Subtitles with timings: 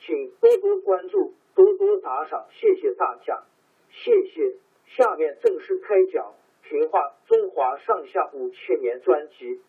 [0.00, 1.34] 请多多关注。
[1.54, 3.44] 多多打赏，谢谢大家，
[3.90, 4.56] 谢谢。
[4.86, 6.34] 下面正式开讲
[6.68, 9.60] 《评话中华上下五千年》专辑。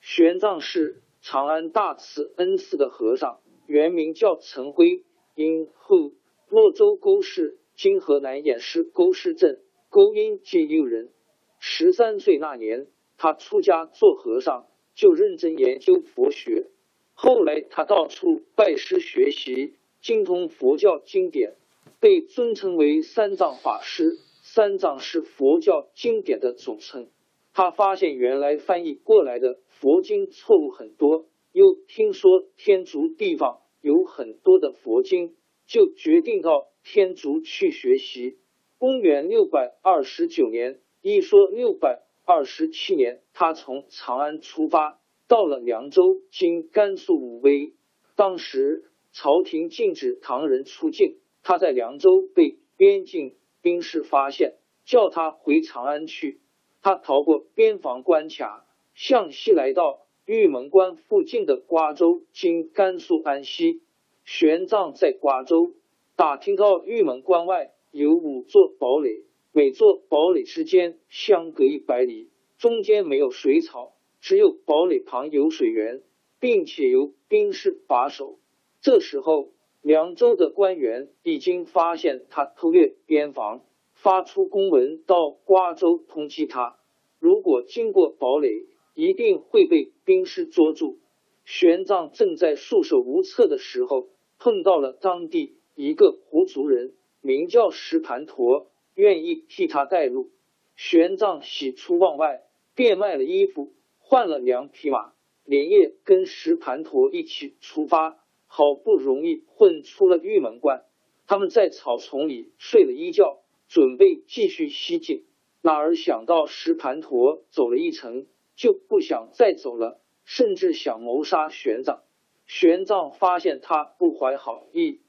[0.00, 5.02] 玄奘是长安大慈恩寺的和尚，原名叫陈辉，
[5.34, 6.12] 因后
[6.48, 11.10] 洛州沟市（今河南偃师沟市镇）沟阴界幽人。
[11.58, 12.86] 十三岁那年，
[13.24, 14.66] 他出家做和尚。
[14.94, 16.66] 就认真研究佛学，
[17.14, 19.72] 后来他到处拜师学习，
[20.02, 21.54] 精通佛教经典，
[22.00, 24.18] 被尊称为三藏法师。
[24.42, 27.08] 三藏是佛教经典的总称。
[27.54, 35.34] 他发现原来翻译过来的佛经错误很多，又听说天竺地方有很多的佛经，
[35.66, 38.36] 就决定到天竺去学习。
[38.78, 42.02] 公元六百二十九年，一说六百。
[42.26, 44.98] 二十七年，他从长安出发，
[45.28, 47.74] 到了凉州（今甘肃武威）。
[48.16, 54.54] 当时朝廷禁止唐人出境，他在凉州被边境兵士发现，
[54.86, 56.40] 叫他回长安去。
[56.80, 63.82] 他逃过边防关卡，向西来到玉门关附近的瓜州（今甘肃安西）。
[64.24, 65.74] 玄奘在瓜州
[66.16, 69.24] 打听到玉门关外有五座堡垒。
[69.56, 72.28] 每座堡垒之间相隔一百里，
[72.58, 76.02] 中间没有水草，只有堡垒旁有水源，
[76.40, 78.40] 并且由兵士把守。
[78.80, 86.80] 这时候，凉州的官员已经发现他偷越边防，发出公文到瓜州通缉他。
[87.20, 88.66] 如果经过堡垒，
[88.96, 90.98] 一定会被兵士捉住。
[91.44, 94.08] 玄奘正在束手无策的时候，
[94.40, 98.66] 碰到了当地一个胡族人，名叫石盘陀。
[98.94, 100.30] 愿意替他带路，
[100.76, 102.42] 玄奘喜出望外，
[102.74, 105.12] 变卖了衣服，换了两匹马，
[105.44, 108.20] 连夜跟石盘陀一起出发。
[108.46, 110.84] 好不容易混出了玉门关，
[111.26, 115.24] 他们在草丛里睡了一觉，准备继续西进。
[115.60, 122.02] 哪儿想到石盘陀走了一程就不想再走了，甚至想谋杀玄奘。
[122.46, 125.00] 玄奘发现他不怀好意，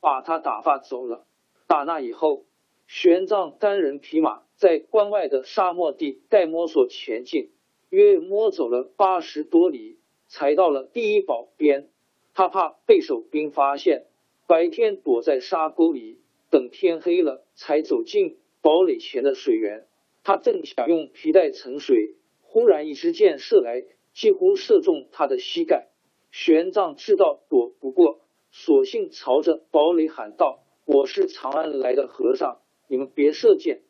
[0.00, 1.26] 把他打发走了。
[1.66, 2.46] 打那以后。
[2.86, 7.50] 玄奘单人匹马在关外的沙漠地带摸索前进，
[7.88, 11.88] 约摸走了八十多里，才到了第一堡边。
[12.34, 14.06] 他怕被守兵发现，
[14.46, 16.18] 白天躲在沙沟里，
[16.50, 19.86] 等天黑了才走进堡垒前的水源。
[20.22, 25.88] 他正想用皮带盛水，忽然一支箭射来，几乎射中他的膝盖。
[26.30, 28.20] 玄奘知道躲不过，
[28.50, 33.82] 索性朝着堡垒喊道：“我是长安来的和尚。”你们别射箭！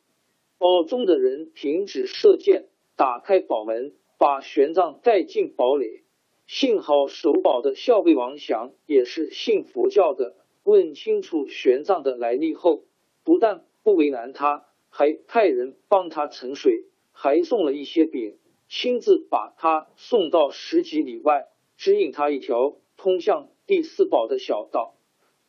[0.56, 6.04] 堡中的人停止射箭，打开堡门，把玄奘带进堡垒。
[6.46, 12.84] 幸好守堡的校尉王祥也是信佛教的，问清楚玄奘的来历后，
[13.24, 18.38] 不但不为难他，还派人帮他盛水，还送了一些饼，
[18.68, 24.94] 亲自把他送到十几里外，指引他一条通向第四堡的小道。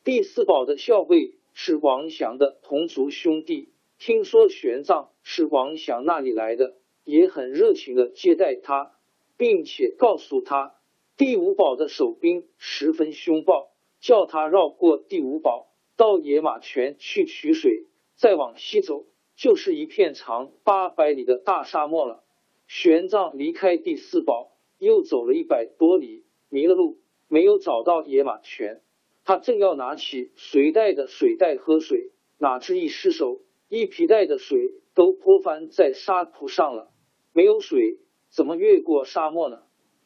[0.03, 1.35] 第四堡的校尉。
[1.57, 6.75] 是王祥的同族兄弟，听说玄奘是王祥那里来的，
[7.05, 8.91] 也很热情的接待他，
[9.37, 10.75] 并且告诉他，
[11.15, 13.71] 第五宝的守兵十分凶暴，
[14.01, 19.05] 叫他绕过第五宝，到野马泉去取水，再往西走，
[19.37, 22.25] 就是一片长八百里的大沙漠了。
[22.67, 26.97] 玄奘离开第四宝，又走了一百多里，迷了路，
[27.29, 28.81] 没有找到野马泉。
[29.25, 36.91] 他正要拿起随带的水袋喝水，哪知一失手，一皮带的水都泼翻在沙土上了。
[37.33, 37.97] 没有水，
[38.29, 39.63] 怎么越过沙漠呢？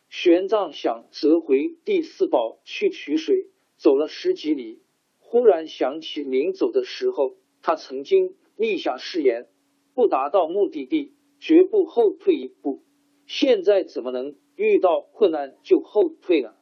[0.10, 4.82] 玄奘想折回第四宝去取水，走了十几里，
[5.20, 9.48] 忽然想起临走的时候，他曾经立下誓言，
[9.94, 11.14] 不达到目的地。
[11.42, 12.84] 绝不后退一步。
[13.26, 16.54] 现在怎么能遇到困难就后退呢？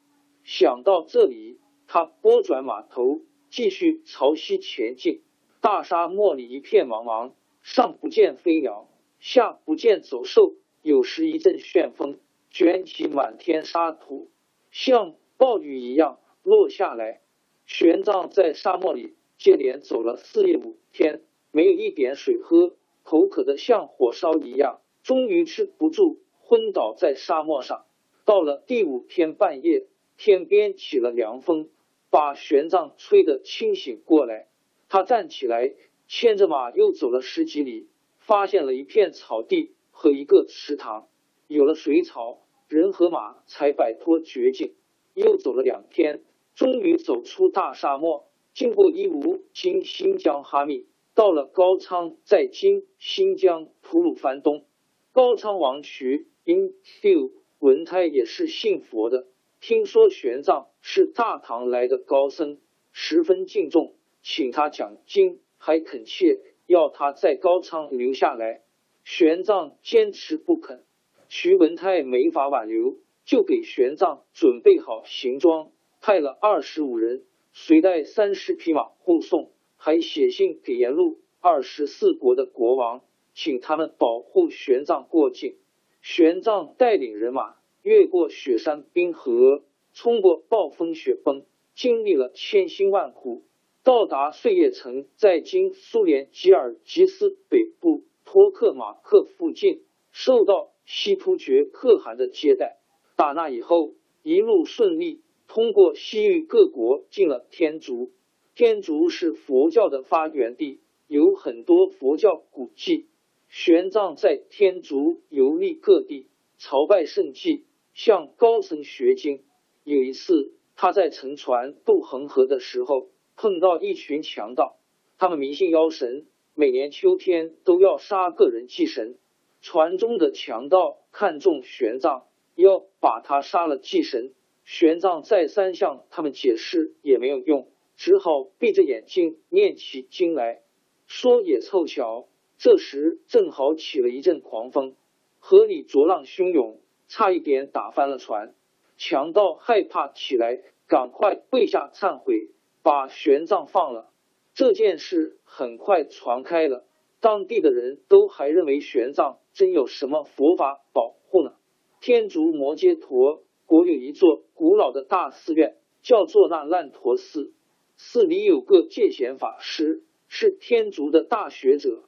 [0.44, 5.22] 想到这里，他拨转马头，继续朝西前进。
[5.62, 7.31] 大沙漠里一片茫茫，
[7.62, 8.89] 上不见飞鸟，
[9.19, 10.54] 下不见走兽。
[10.81, 12.19] 有时一阵旋风
[12.50, 14.30] 卷起满天沙土，
[14.72, 17.22] 像暴雨一样落下来。
[17.66, 22.75] 玄奘在沙漠里接连走了四夜五天，没有一点水喝。
[23.04, 27.86] 口渴的像火烧一样，终于吃不住，昏倒在沙漠上。
[28.25, 29.88] 到了第五天半夜，
[30.18, 31.69] 天边起了凉风，
[32.09, 34.48] 把玄奘吹得清醒过来。
[34.89, 35.74] 他站起来，
[36.07, 37.89] 牵着马又走了十几里，
[38.19, 41.07] 发现了一片草地和一个池塘。
[41.48, 44.74] 有了水草，人和马才摆脱绝境。
[45.13, 46.24] 又走了两天，
[46.56, 50.86] 终于走出大沙漠，经过伊吾，经新疆哈密。
[51.15, 54.65] 到了高昌，在今新疆吐鲁番东，
[55.12, 59.25] 高昌王渠因六文泰也是信佛的，
[59.59, 62.59] 听说玄奘是大唐来的高僧，
[62.92, 68.62] 十分敬重，请他讲经，还恳切要他在高昌留下来。
[69.04, 70.83] 玄奘坚持不肯，
[71.30, 75.71] 徐文泰没法挽留，就给玄奘准备好行装，
[76.01, 77.24] 派了二十五人，
[77.54, 79.51] 随带三十匹马护送。
[79.80, 83.04] 还写信给沿路二十四国的国王，
[83.36, 85.56] 请他们保护玄奘过境。
[86.01, 87.57] 玄奘带领人马
[87.88, 89.63] 越过雪山冰河，
[89.94, 93.45] 冲过暴风雪崩，经历了千辛万苦，
[93.81, 102.78] 到达碎叶城，在今苏联吉尔吉斯北部托克马克附近，受到西突厥可汗的接待。
[103.16, 108.12] 打那以后，一路顺利，通过西域各国，进了天竺。
[108.54, 113.07] 天竺是佛教的发源地，有很多佛教古迹。
[113.48, 117.63] 玄奘在天竺游历各地，朝拜圣迹，
[117.98, 119.44] 向高僧学经。
[119.84, 124.78] 有一次，他在乘船渡恒河的时候，碰到一群强盗，
[125.18, 129.18] 他们迷信妖神，每年秋天都要杀个人祭神。
[129.62, 134.36] 船中的强盗看中玄奘，要把他杀了祭神。
[134.64, 137.68] 玄奘再三向他们解释，也没有用。
[137.96, 140.62] 只好闭着眼睛念起经来。
[141.08, 142.28] 说也凑巧，
[142.60, 144.96] 这时正好起了一阵狂风，
[145.40, 148.54] 河里浊浪汹涌，差一点打翻了船。
[148.98, 152.50] 强盗害怕起来，赶快跪下忏悔，
[152.81, 154.09] 把玄奘放了。
[154.54, 156.86] 这件事很快传开了，
[157.19, 161.54] 当地的人都还认为玄奘真有什么佛法保护呢。
[162.01, 167.54] 天竺摩揭陀国有一座古老的大寺院，叫做那烂陀寺。
[167.97, 172.04] 寺里有个戒贤法师，是天竺的大学者。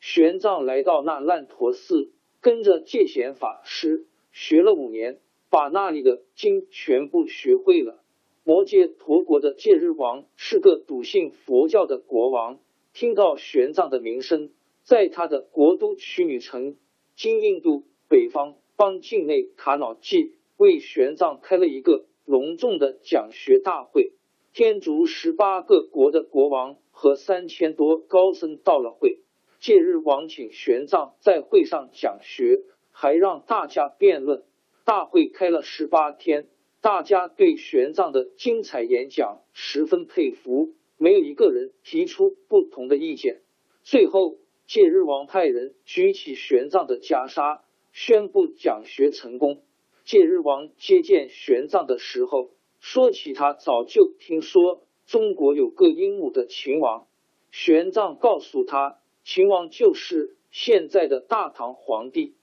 [0.00, 4.06] 玄奘来到那烂陀寺，跟着戒贤法师
[4.36, 8.02] 学了五年，把那里的经全部学会了。
[8.42, 12.58] 摩羯陀国的戒日王是个笃信佛教的国王，
[12.92, 14.50] 听到玄奘的名声，
[14.82, 16.76] 在他的国都曲女城
[17.14, 24.14] （今印度北方邦境内卡瑙季）为玄奘开了一个隆重的讲学大会。
[24.52, 29.20] 天竺十八个国的国王和三千多高僧到了会，
[29.60, 32.62] 戒日王请玄奘在会上讲学，
[32.96, 34.44] 还让大家辩论。
[34.84, 36.46] 大会开了十八天，
[36.80, 43.42] 大家对玄奘的精彩演讲十分佩服，没有一个人提出不同的意见。
[43.82, 44.36] 最后，
[44.66, 47.60] 戒日王派人举起玄奘的袈裟，
[47.92, 49.62] 宣布讲学成功。
[50.04, 52.50] 戒日王接见玄奘的时候。
[52.80, 57.06] 说起他早就听说中国有个英武的秦王，
[57.50, 62.34] 玄奘告诉他，秦王就是现在的大唐皇帝。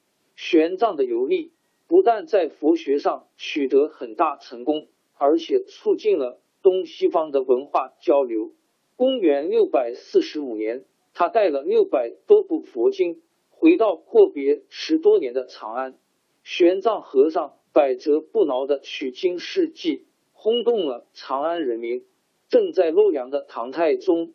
[0.43, 1.51] 玄奘的游历
[1.87, 8.51] 不但在佛学上取得很大成功，而且促进了东西方的文化交流。
[8.95, 10.83] 公元六百四十五年，
[11.13, 13.21] 他带了六百多部佛经
[13.51, 15.99] 回到阔别十多年的长安。
[16.43, 22.03] 玄奘和尚百折不挠的取经事迹轰动了长安人民。
[22.49, 24.33] 正在洛阳的唐太宗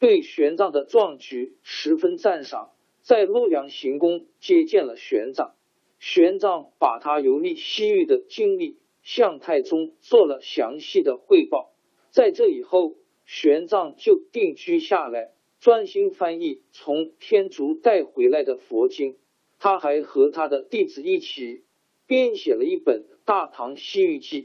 [0.00, 2.72] 对玄奘的壮举十分赞赏，
[3.04, 5.52] 在洛阳行宫接见了玄奘。
[5.98, 11.74] 玄奘把他游历西域的经历向太宗做了详细的汇报。
[12.10, 12.94] 在这以后，
[13.26, 19.18] 玄奘就定居下来，专心翻译从天竺带回来的佛经。
[19.58, 21.62] 他还和他的弟子一起
[22.06, 24.42] 编写了一本《大唐西域记》。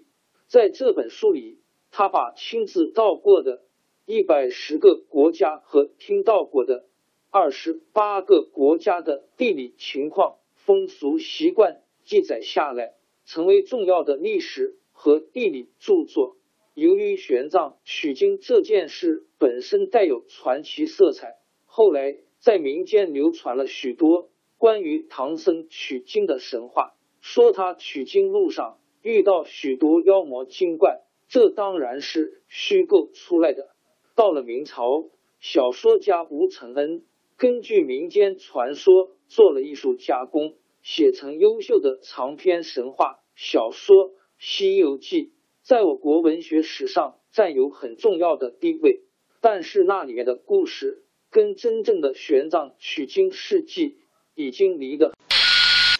[0.47, 1.59] 在这本书里，
[1.91, 3.63] 他把亲自到过的
[4.05, 6.88] 一百十个国家和听到过的
[7.31, 10.37] 二十八个国家的地理情况。
[10.55, 12.93] 风俗习惯记载下来，
[13.25, 16.37] 成为重要的历史和地理著作。
[16.75, 33.69] 由于玄奘取经这件事本身带有传奇色彩，后来在民间流传了许多关于唐僧取经的神话，说他取经路上遇到许多妖魔精怪，这当然是虚构出来的。
[34.15, 35.05] 到了明朝，
[35.39, 37.03] 小说家吴承恩
[37.39, 40.55] 根据民间传说做了艺术加工。
[40.81, 45.23] 写成优秀的长篇神话小说《西游记》，
[45.61, 49.03] 在我国文学史上占有很重要的地位。
[49.39, 53.99] 但是那里面的故事跟真正的玄奘取经事迹
[54.35, 55.13] 已经离得。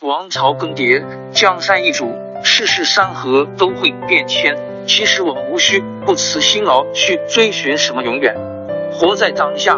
[0.02, 2.06] 王朝更迭，江山易主，
[2.44, 4.58] 世事山河都会变迁。
[4.86, 8.36] 其实我们无需不辞辛劳去追寻什么永远，
[8.92, 9.78] 活在当下，